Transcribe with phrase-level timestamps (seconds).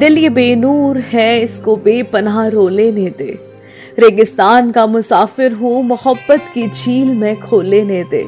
[0.00, 3.38] दिल ये बेनूर है, इसको बेपनाह रो लेने दे।
[3.98, 8.22] रेगिस्तान का मुसाफिर हूँ, मोहब्बत की झील में खो लेने दे।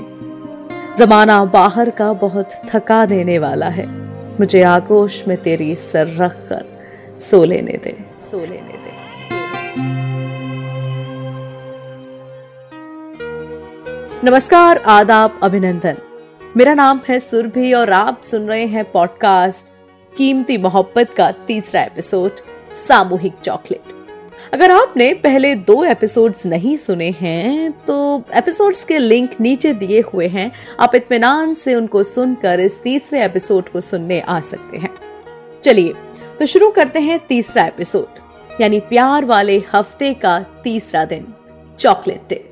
[0.99, 3.87] जमाना बाहर का बहुत थका देने वाला है।
[4.41, 6.65] मुझे आगोश में तेरी सर रख कर
[7.21, 7.97] सो लेने दे
[8.31, 8.93] सो लेने दे।
[14.31, 15.97] नमस्कार, आदाब, अभिनंदन।
[16.57, 19.72] मेरा नाम है सुरभि और आप सुन रहे हैं पॉडकास्ट
[20.17, 22.31] कीमती मोहब्बत का तीसरा एपिसोड,
[22.77, 23.93] सामूहिक चॉकलेट।
[24.53, 27.97] अगर आपने पहले दो एपिसोड्स नहीं सुने हैं तो
[28.35, 33.69] एपिसोड्स के लिंक नीचे दिए हुए हैं। आप इतमान से उनको सुनकर इस तीसरे एपिसोड
[33.69, 34.95] को सुनने आ सकते हैं।
[35.65, 35.95] चलिए
[36.39, 38.21] तो शुरू करते हैं तीसरा एपिसोड,
[38.61, 41.27] यानी प्यार वाले हफ़्ते का तीसरा दिन,
[41.79, 42.52] चॉकलेट डे।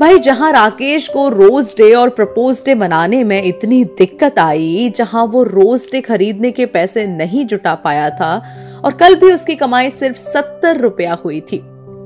[0.00, 5.24] भाई, जहाँ राकेश को रोज डे और प्रपोज डे मनाने में इतनी दिक्कत आई, जहाँ
[5.24, 8.46] वो रोज डे खरीदने के पैसे नहीं जुटा पाया था,
[8.84, 11.58] और कल भी उसकी कमाई सिर्फ़ सत्तर रुपया हुई थी।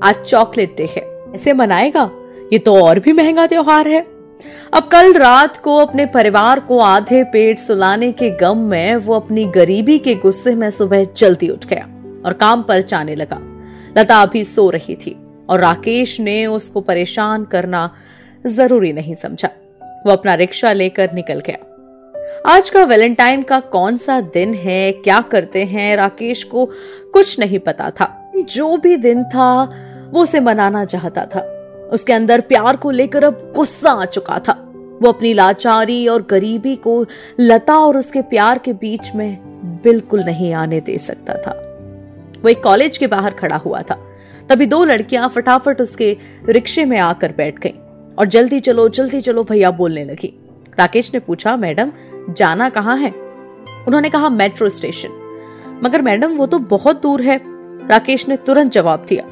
[0.03, 2.11] आज चॉकलेट डे है। ऐसे मनाएगा?
[2.53, 4.07] ये तो और भी महँगा त्योहार है।
[4.73, 9.45] अब कल रात को अपने परिवार को आधे पेट सुलाने के गम में वो अपनी
[9.45, 11.89] गरीबी के गुस्से में सुबह जल्दी उठ गया
[12.25, 13.39] और काम पर जाने लगा।
[13.97, 15.17] लता अभी सो रही थी।
[15.51, 17.95] और राकेश ने उसको परेशान करना
[18.47, 19.49] ज़रूरी नहीं समझा।
[20.05, 21.57] वो अपना रिक्शा लेकर निकल गया।
[22.49, 24.91] आज का वैलेंटाइन का कौन सा दिन है?
[24.91, 25.95] क्या करते हैं?
[25.95, 26.65] राकेश को
[27.13, 29.63] कुछ नहीं पता था। जो भी दिन था,
[30.11, 31.39] वो उसे मनाना चाहता था।
[31.91, 36.75] उसके अंदर प्यार को लेकर अब गुस्सा आ चुका था। वो अपनी लाचारी और गरीबी
[36.75, 37.05] को
[37.39, 39.37] लता और उसके प्यार के बीच में
[39.83, 41.51] बिल्कुल नहीं आने दे सकता था।
[42.43, 44.07] वो एक कॉलेज के बाहर खड़ा हुआ था।
[44.49, 46.17] तभी दो लड़कियाँ फटाफट उसके
[46.49, 47.73] रिक्शे में आकर बैठ गईं
[48.19, 50.33] और जल्दी चलो जल्दी चलो भैया बोलने लगी।
[50.79, 51.91] राकेश ने पूछा, मैडम,
[52.29, 53.11] जाना कहाँ है?
[53.87, 55.09] उन्होंने कहा, मेट्रो स्टेशन।
[55.83, 57.41] मगर मैडम, वो तो बहुत दूर है।
[57.87, 59.23] राकेश ने तुरंत जवाब दिया।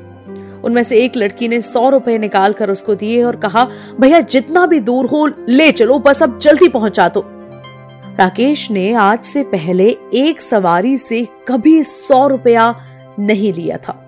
[0.63, 3.67] उनमें से एक लड़की ने सौ रुपए निकाल कर उसको दिए और कहा,
[3.99, 7.23] भैया, जितना भी दूर हो, ले चलो, बस अब जल्दी पहुँचा दो।
[8.19, 12.85] राकेश ने आज से पहले एक सवारी से कभी सौ रुपया
[13.19, 14.05] नहीं लिया था।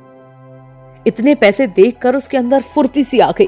[1.07, 3.47] इतने पैसे देखकर उसके अंदर फुर्ती सी आ गई।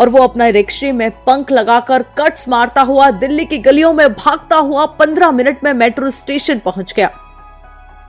[0.00, 4.56] और वो अपना रिक्शे में पंख लगाकर कट्स मारता हुआ, दिल्ली की गलियों में भागता
[4.56, 7.10] हुआ पंद्रह मिनट में मेट्रो स्टेशन पहुँच गया,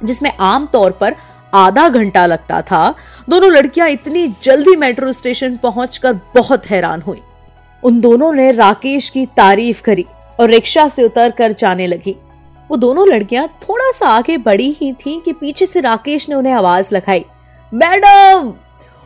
[0.04, 1.16] जिसमें आमतौर पर
[1.54, 2.94] आधा घंटा लगता था।
[3.30, 7.22] दोनों लड़कियाँ इतनी जल्दी मेट्रो स्टेशन पहुंचकर बहुत हैरान हुई।
[7.84, 10.06] उन दोनों ने राकेश की तारीफ़ करी
[10.40, 12.16] और रिक्शा से उतर कर जाने लगी।
[12.70, 16.54] वो दोनों लड़कियाँ थोड़ा सा आगे बढ़ी ही थीं कि पीछे से राकेश ने उन्हें
[16.54, 17.26] आवाज़ लगाई।
[17.74, 18.54] मैडम!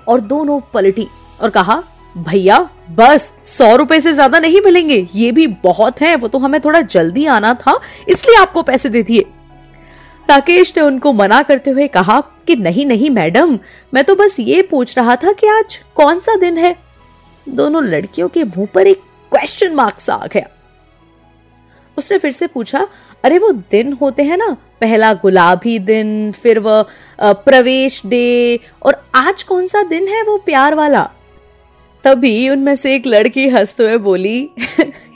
[0.08, 1.08] और दोनों पलटी
[1.42, 1.84] और कहा,
[2.18, 6.60] भैया, बस सौ रुपए से ज़्यादा नहीं मिलेंगे। ये भी बहुत है, वो तो हमें
[6.62, 9.26] थोड़ा जल्दी आना था, इसलिए आपको पैसे दे दिए।
[10.30, 13.60] राकेश ने उनको मना करते हुए कहा कि, नहीं नहीं मैडम,
[13.94, 16.76] मैं तो बस ये पूछ रहा था कि आज कौन सा दिन है?
[17.50, 19.02] दोनों लड़कियों के मुँह पर एक
[19.32, 20.48] क्वेश्चन मार्क सा आ गया।
[21.98, 22.88] उसने फिर से पूछा,
[23.24, 26.86] अरे, वो दिन होते हैं ना, पहला गुलाबी दिन, फिर वह
[27.22, 31.10] प्रवेश डे, और आज कौन सा दिन है वो प्यार वाला?
[32.04, 34.50] तभी उनमें से एक लड़की हँसते हुए बोली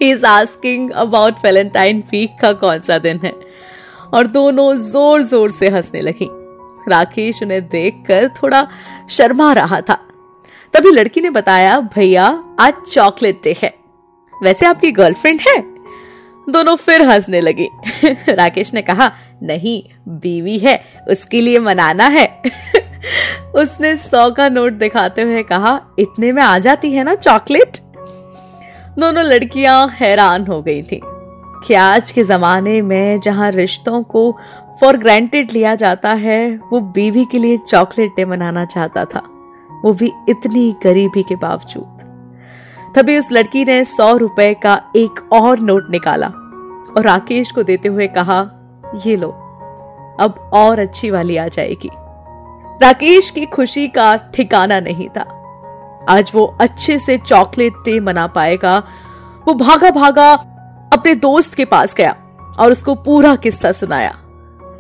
[0.02, 3.34] he is asking about Valentine week का कौन सा दिन है?
[4.14, 6.28] और दोनों ज़ोर ज़ोर से हंसने लगी।
[6.90, 8.68] राकेश उन्हें देखकर थोड़ा
[9.10, 10.08] शर्मा रहा था।
[10.74, 13.74] तभी लड़की ने बताया, भैया, आज चॉकलेट डे है।
[14.44, 15.69] वैसे आपकी गर्लफ्रेंड है?
[16.52, 17.68] दोनों फिर हंसने लगी।
[18.30, 19.12] राकेश ने कहा,
[19.44, 22.42] नहीं, बीवी है, उसके लिए मनाना है।
[23.56, 27.78] उसने सौ का नोट दिखाते हुए कहा, इतने में आ जाती है ना चॉकलेट?
[29.00, 31.00] दोनों लड़कियाँ हैरान हो गई थी
[31.68, 34.38] क्या आज के जमाने में जहाँ रिश्तों को
[34.82, 39.24] फॉर ग्रांटेड लिया जाता है, वो बीवी के लिए चॉकलेट डे मनाना चाहता था।
[39.86, 42.09] वो भी इतनी गरीबी के बावजूद।
[42.96, 47.90] तभी उस लड़की ने सौ रुपए का एक और नोट निकाला और राकेश को देते
[47.90, 48.50] हुए कहा,
[49.06, 49.30] ये लो,
[50.20, 51.90] अब और अच्छी वाली आ जाएगी।
[52.84, 55.26] राकेश की खुशी का ठिकाना नहीं था।
[56.10, 58.84] आज वो अच्छे से चॉकलेट डे मना पाएगा।
[59.48, 60.32] वो भागा भागा
[60.94, 62.16] अपने दोस्त के पास गया
[62.60, 64.18] और उसको पूरा किस्सा सुनाया।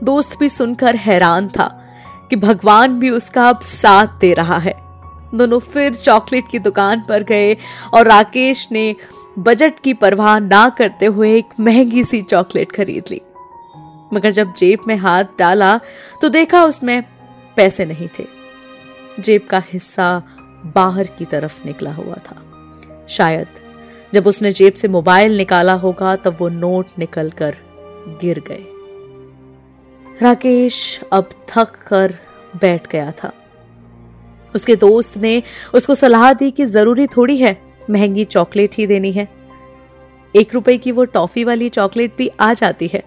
[0.04, 1.84] दोस्त भी सुनकर हैरान था
[2.30, 4.88] कि भगवान भी उसका अब साथ दे रहा है।
[5.36, 7.54] दोनों फिर चॉकलेट की दुकान पर गए
[7.94, 8.96] और राकेश ने
[9.40, 13.22] बजट की परवाह ना करते हुए एक महँगी सी चॉकलेट खरीद ली।
[14.14, 15.80] मगर जब जेब में हाथ डाला
[16.22, 17.04] तो देखा उसमें
[17.56, 18.26] पैसे नहीं थे।
[19.20, 20.22] जेब का हिस्सा
[20.76, 23.48] बाहर की तरफ़ निकला हुआ था। शायद
[24.14, 27.56] जब उसने जेब से मोबाइल निकाला होगा, तब वो नोट निकल कर
[28.22, 28.66] गिर गए।
[30.22, 32.16] राकेश अब थक कर
[32.56, 33.32] बैठ गया था।
[34.56, 35.44] उसके दोस्त ने
[35.74, 39.28] उसको सलाह दी कि ज़रूरी थोड़ी है, महँगी चॉकलेट ही देनी है।
[40.36, 43.04] एक रुपए की वो टॉफी वाली चॉकलेट भी आ जाती है।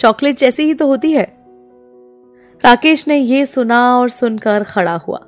[0.00, 1.40] चॉकलेट जैसी ही तो होती है।
[2.64, 5.26] राकेश ने यह सुना और सुनकर खड़ा हुआ।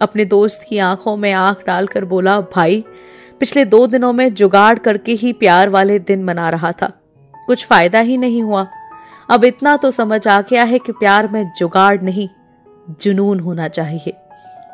[0.00, 2.84] अपने दोस्त की आँखों में आँख डालकर बोला, भाई,
[3.40, 6.92] पिछले दो दिनों में जुगाड़ करके ही प्यार वाले दिन मना रहा था।
[7.46, 8.66] कुछ फ़ायदा ही नहीं हुआ।
[9.30, 12.28] अब इतना तो समझ आ गया है कि प्यार में जुगाड़ नहीं,
[13.00, 14.12] जुनून होना चाहिए।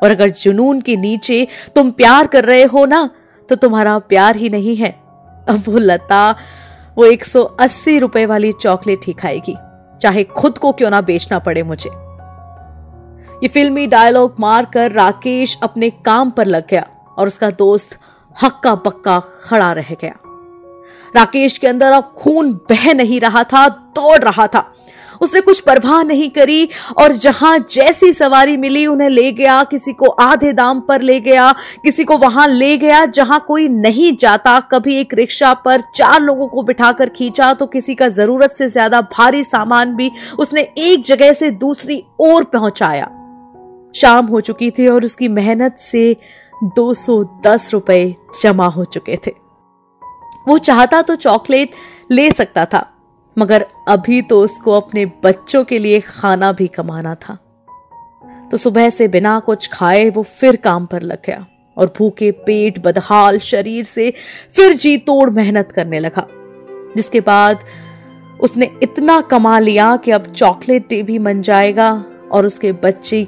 [0.01, 3.09] और अगर जुनून के नीचे तुम प्यार कर रहे हो ना
[3.49, 4.89] तो तुम्हारा प्यार ही नहीं है।
[5.49, 6.29] अब वो लता,
[6.97, 9.55] वो 180 रुपए वाली चॉकलेट ही खाएगी।
[10.01, 11.89] चाहे खुद को क्यों ना बेचना पड़े मुझे।
[13.43, 16.85] ये फिल्मी डायलॉग मारकर राकेश अपने काम पर लग गया
[17.17, 17.97] और उसका दोस्त
[18.43, 20.13] हक्का बक्का खड़ा रह गया।
[21.15, 24.73] राकेश के अंदर अब खून बह नहीं रहा था, दौड़ रहा था।
[25.21, 30.05] उसने कुछ परवाह नहीं करी और जहाँ जैसी सवारी मिली, उन्हें ले गया, किसी को
[30.21, 31.51] आधे दाम पर ले गया,
[31.83, 36.47] किसी को वहाँ ले गया, जहाँ कोई नहीं जाता, कभी एक रिक्शा पर चार लोगों
[36.47, 41.33] को बिठाकर खींचा तो किसी का ज़रूरत से ज़्यादा भारी सामान भी उसने एक जगह
[41.33, 43.09] से दूसरी ओर पहुँचाया।
[43.95, 46.15] शाम हो चुकी थी और उसकी मेहनत से
[46.75, 49.31] 210 रुपए जमा हो चुके थे।
[50.47, 51.71] वो चाहता तो चॉकलेट
[52.11, 52.85] ले सकता था,
[53.37, 57.37] मगर अभी तो उसको अपने बच्चों के लिए खाना भी कमाना था।
[58.51, 61.45] तो सुबह से बिना कुछ खाए वो फिर काम पर लग गया
[61.77, 64.13] और भूखे पेट, बदहाल, शरीर से
[64.55, 66.27] फिर जी तोड़ मेहनत करने लगा,
[66.97, 67.59] जिसके बाद
[68.41, 73.27] उसने इतना कमा लिया कि अब चॉकलेट डे भी मन जाएगा और उसके बच्चे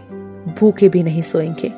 [0.60, 1.72] भूखे भी नहीं सोएँगे।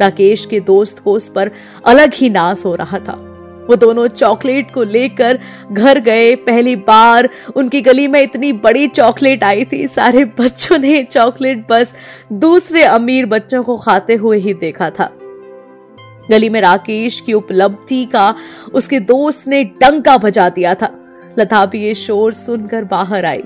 [0.00, 1.50] राकेश के दोस्त को उस पर
[1.86, 3.29] अलग ही नाश हो रहा था।
[3.70, 5.38] वो दोनों चॉकलेट को लेकर
[5.72, 11.02] घर गए। पहली बार उनकी गली में इतनी बड़ी चॉकलेट आई थी। सारे बच्चों ने
[11.02, 11.94] चॉकलेट बस
[12.32, 15.10] दूसरे अमीर बच्चों को खाते हुए ही देखा था।
[16.30, 18.34] गली में राकेश की उपलब्धि का
[18.74, 20.90] उसके दोस्त ने डंका बजा दिया था।
[21.38, 23.42] लता भी ये शोर सुनकर बाहर आई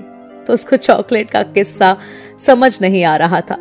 [0.47, 1.95] तो उसको चॉकलेट का किस्सा
[2.39, 3.55] समझ नहीं आ रहा था।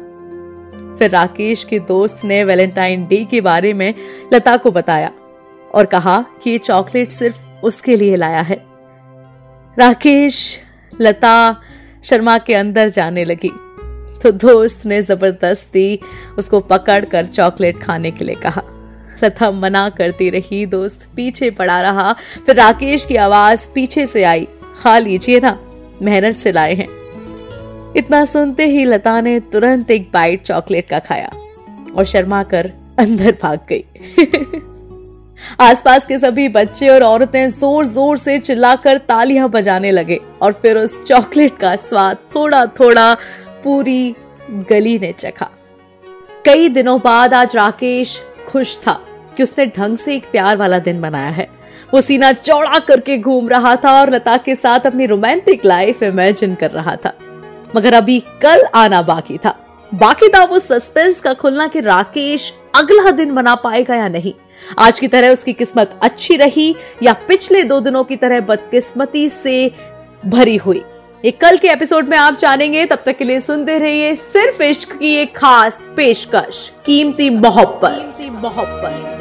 [0.99, 3.95] फिर राकेश के दोस्त ने वैलेंटाइन डे के बारे में
[4.35, 5.11] लता को बताया।
[5.75, 8.65] और कहा कि ये चॉकलेट सिर्फ़ उसके लिए लाया है।
[9.79, 10.61] राकेश,
[11.01, 11.61] लता,
[12.05, 13.51] शर्मा के अंदर जाने लगी।
[14.23, 16.01] तो दोस्त ने ज़बरदस्ती
[16.39, 18.63] उसको पकड़कर चॉकलेट खाने के लिए कहा।
[19.25, 22.13] लता मना करती रही, दोस्त पीछे पड़ा रहा।
[22.47, 24.49] फिर राकेश की आवाज़ पीछे से आई।
[24.83, 25.59] खा लीजिए ना,
[26.03, 26.89] मेहनत से लाए हैं।
[27.97, 31.31] इतना सुनते ही लता ने तुरंत एक बाइट चॉकलेट का खाया
[31.97, 33.85] और शर्मा कर अंदर भाग गई।
[35.61, 40.79] आसपास के सभी बच्चे और औरतें ज़ोर ज़ोर से चिल्लाकर तालियाँ बजाने लगे और फिर
[40.79, 43.13] उस चॉकलेट का स्वाद थोड़ा थोड़ा
[43.65, 44.15] पूरी
[44.71, 45.49] गली ने चखा।
[46.45, 49.01] कई दिनों बाद आज राकेश खुश था
[49.37, 51.49] कि उसने ढंग से एक प्यार वाला दिन बनाया है।
[51.95, 56.55] वो सीना चौड़ा करके घूम रहा था और लता के साथ अपनी रोमांटिक लाइफ इमेजिन
[56.55, 57.13] कर रहा था।
[57.77, 59.59] मगर अभी कल आना बाकी था।
[59.93, 64.33] बाकी था वो सस्पेंस का खुलना कि राकेश अगला दिन मना पाएगा या नहीं।
[64.79, 69.71] आज की तरह उसकी किस्मत अच्छी रही या पिछले दो दिनों की तरह बदकिस्मती से
[70.27, 70.83] भरी हुई।
[71.25, 74.99] ये कल के एपिसोड में आप जानेंगे, तब तक के लिए सुनते रहिए सिर्फ़ इश्क
[74.99, 79.14] की एक खास पेशकश, कीमती मोहब्बत। कीमती मोहब्बत।